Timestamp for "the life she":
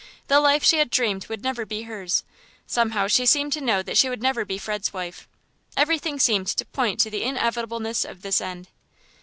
0.29-0.79